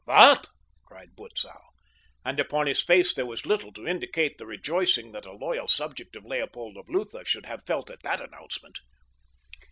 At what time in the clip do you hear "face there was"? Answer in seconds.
2.81-3.45